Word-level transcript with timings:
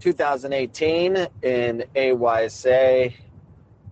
2018 0.00 1.28
in 1.42 1.84
AYSA. 1.94 3.14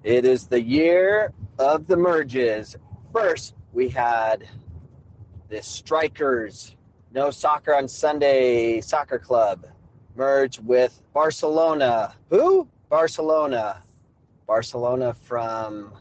It 0.05 0.25
is 0.25 0.47
the 0.47 0.61
year 0.61 1.33
of 1.59 1.87
the 1.87 1.97
merges. 1.97 2.77
First, 3.13 3.55
we 3.73 3.89
had 3.89 4.49
the 5.51 5.63
Strikers, 5.63 6.75
No 7.13 7.31
Soccer 7.31 7.75
on 7.75 7.89
Sunday 7.89 8.81
Soccer 8.81 9.19
Club, 9.19 9.67
merge 10.17 10.59
with 10.61 11.01
Barcelona. 11.13 12.15
Who? 12.31 12.67
Barcelona. 12.89 13.83
Barcelona 14.47 15.15
from 15.25 15.93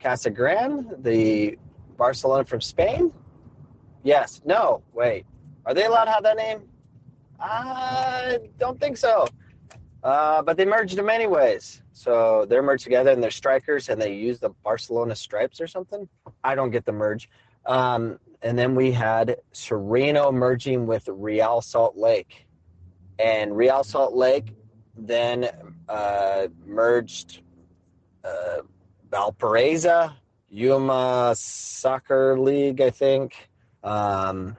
Casa 0.00 0.30
Grande, 0.30 0.94
the 1.02 1.58
Barcelona 1.96 2.44
from 2.44 2.60
Spain? 2.60 3.12
Yes. 4.04 4.40
No. 4.44 4.82
Wait. 4.92 5.26
Are 5.64 5.74
they 5.74 5.84
allowed 5.84 6.04
to 6.04 6.12
have 6.12 6.22
that 6.22 6.36
name? 6.36 6.62
I 7.40 8.38
don't 8.58 8.80
think 8.80 8.96
so. 8.96 9.26
Uh, 10.02 10.42
but 10.42 10.56
they 10.56 10.64
merged 10.64 10.96
them 10.96 11.10
anyways. 11.10 11.82
So 11.92 12.46
they're 12.48 12.62
merged 12.62 12.84
together 12.84 13.10
and 13.10 13.22
they're 13.22 13.30
strikers 13.30 13.88
and 13.88 14.00
they 14.00 14.14
use 14.14 14.38
the 14.38 14.50
Barcelona 14.62 15.16
stripes 15.16 15.60
or 15.60 15.66
something. 15.66 16.08
I 16.44 16.54
don't 16.54 16.70
get 16.70 16.84
the 16.84 16.92
merge. 16.92 17.28
Um, 17.64 18.18
and 18.42 18.58
then 18.58 18.74
we 18.74 18.92
had 18.92 19.38
Sereno 19.52 20.30
merging 20.30 20.86
with 20.86 21.08
Real 21.08 21.60
Salt 21.60 21.96
Lake. 21.96 22.46
And 23.18 23.56
Real 23.56 23.82
Salt 23.82 24.14
Lake 24.14 24.52
then 24.96 25.48
uh, 25.88 26.48
merged 26.64 27.40
uh, 28.24 28.58
Valparaiso, 29.10 30.10
Yuma 30.50 31.34
Soccer 31.36 32.38
League, 32.38 32.80
I 32.80 32.90
think, 32.90 33.48
um, 33.82 34.56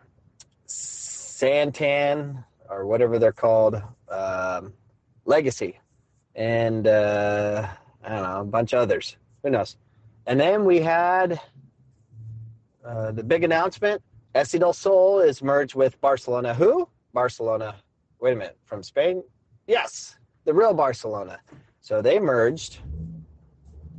Santan, 0.68 2.44
or 2.70 2.86
whatever 2.86 3.20
they're 3.20 3.32
called, 3.32 3.82
um, 4.10 4.74
Legacy, 5.26 5.80
and 6.36 6.88
uh, 6.88 7.68
I 8.04 8.10
don't 8.10 8.24
know, 8.24 8.42
a 8.42 8.46
bunch 8.46 8.74
of 8.74 8.80
others. 8.80 9.18
Who 9.44 9.50
knows? 9.50 9.78
And 10.26 10.40
then 10.40 10.66
we 10.66 10.80
had 10.80 11.40
uh, 12.86 13.12
the 13.12 13.24
big 13.24 13.44
announcement 13.44 14.02
SC 14.44 14.60
del 14.60 14.74
Sol 14.74 15.20
is 15.20 15.42
merged 15.42 15.76
with 15.76 16.00
Barcelona. 16.02 16.54
Who? 16.54 16.88
Barcelona. 17.14 17.76
Wait 18.20 18.34
a 18.34 18.36
minute. 18.36 18.58
From 18.66 18.84
Spain? 18.84 19.24
Yes, 19.68 20.18
the 20.46 20.54
real 20.54 20.74
Barcelona. 20.74 21.40
So 21.82 22.02
they 22.02 22.20
merged. 22.20 22.80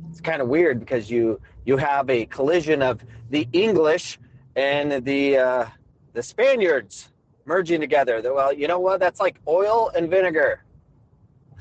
It's 0.09 0.21
kind 0.21 0.41
of 0.41 0.47
weird 0.47 0.79
because 0.79 1.09
you 1.09 1.39
you 1.65 1.77
have 1.77 2.09
a 2.09 2.25
collision 2.25 2.81
of 2.81 3.01
the 3.29 3.47
English 3.53 4.19
and 4.55 5.03
the 5.05 5.37
uh, 5.37 5.65
the 6.13 6.23
Spaniards 6.23 7.11
merging 7.49 7.81
together. 7.81 8.21
Well, 8.23 8.53
you 8.53 8.67
know 8.67 8.79
what? 8.79 8.99
That's 8.99 9.19
like 9.19 9.39
oil 9.47 9.91
and 9.95 10.07
vinegar. 10.07 10.63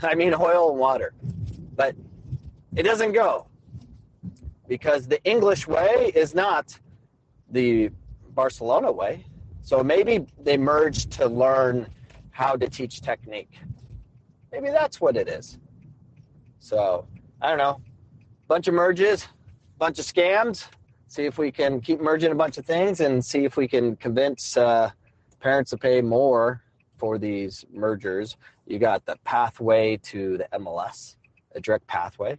I 0.02 0.14
mean, 0.14 0.34
oil 0.34 0.70
and 0.70 0.78
water. 0.78 1.14
But 1.74 1.96
it 2.76 2.82
doesn't 2.82 3.12
go 3.12 3.46
because 4.68 5.08
the 5.08 5.20
English 5.24 5.66
way 5.66 6.12
is 6.14 6.34
not 6.34 6.78
the 7.50 7.90
Barcelona 8.34 8.92
way. 8.92 9.24
So 9.62 9.82
maybe 9.82 10.26
they 10.42 10.58
merged 10.58 11.10
to 11.12 11.26
learn 11.26 11.88
how 12.32 12.54
to 12.54 12.68
teach 12.68 13.00
technique. 13.00 13.58
Maybe 14.52 14.68
that's 14.68 15.00
what 15.00 15.16
it 15.16 15.26
is. 15.26 15.58
So 16.60 17.06
I 17.40 17.48
don't 17.48 17.58
know. 17.58 17.80
Bunch 18.46 18.68
of 18.68 18.74
merges, 18.74 19.26
bunch 19.78 19.98
of 19.98 20.04
scams. 20.04 20.66
See 21.08 21.24
if 21.24 21.38
we 21.38 21.50
can 21.50 21.80
keep 21.80 21.98
merging 21.98 22.32
a 22.32 22.34
bunch 22.34 22.58
of 22.58 22.66
things 22.66 23.00
and 23.00 23.24
see 23.24 23.46
if 23.46 23.56
we 23.56 23.66
can 23.66 23.96
convince 23.96 24.58
uh, 24.58 24.90
parents 25.40 25.70
to 25.70 25.76
pay 25.76 26.00
more 26.00 26.62
for 26.96 27.18
these 27.18 27.64
mergers. 27.72 28.36
You 28.66 28.78
got 28.78 29.04
the 29.06 29.16
pathway 29.24 29.96
to 30.04 30.38
the 30.38 30.48
MLS, 30.58 31.16
a 31.54 31.60
direct 31.60 31.86
pathway. 31.86 32.36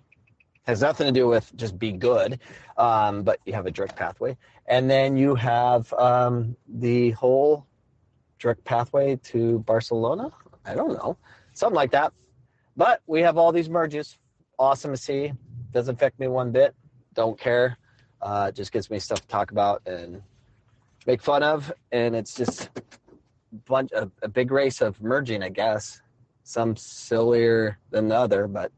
Has 0.67 0.81
nothing 0.81 1.08
to 1.08 1.11
do 1.11 1.28
with 1.28 1.52
just 1.56 1.80
be 1.80 1.91
good, 1.91 2.39
um, 2.78 3.23
but 3.23 3.40
you 3.46 3.53
have 3.53 3.66
a 3.66 3.72
direct 3.72 3.96
pathway. 3.96 4.38
And 4.68 4.90
then 4.90 5.18
you 5.18 5.34
have 5.34 5.91
um, 5.94 6.56
the 6.68 7.12
whole 7.12 7.66
direct 8.38 8.63
pathway 8.66 9.16
to 9.16 9.59
Barcelona. 9.59 10.31
I 10.66 10.75
don't 10.75 10.94
know, 10.94 11.18
something 11.53 11.75
like 11.75 11.91
that. 11.91 12.13
But 12.78 13.02
we 13.07 13.22
have 13.22 13.38
all 13.38 13.52
these 13.52 13.69
merges. 13.69 14.18
Awesome 14.59 14.91
to 14.91 14.97
see. 14.97 15.34
Doesn't 15.72 15.96
affect 15.96 16.19
me 16.19 16.28
one 16.28 16.52
bit. 16.52 16.75
Don't 17.13 17.40
care. 17.40 17.78
Uh, 18.22 18.52
just 18.52 18.72
gives 18.72 18.90
me 18.90 19.00
stuff 19.00 19.22
to 19.22 19.28
talk 19.28 19.52
about 19.52 19.81
and 19.85 20.22
make 21.07 21.22
fun 21.22 21.41
of. 21.41 21.72
And 21.91 22.16
it's 22.16 22.35
just 22.35 22.69
bunch 23.65 23.91
a, 23.91 24.09
a 24.21 24.27
big 24.27 24.51
race 24.51 24.81
of 24.81 25.01
merging, 25.01 25.43
I 25.43 25.49
guess. 25.49 26.01
Some 26.43 26.75
sillier 26.75 27.77
than 27.91 28.07
the 28.07 28.15
other, 28.15 28.47
but 28.47 28.71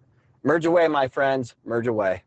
merge 0.44 0.66
away, 0.66 0.88
my 0.88 1.08
friends. 1.08 1.56
Merge 1.64 1.88
away. 1.88 2.24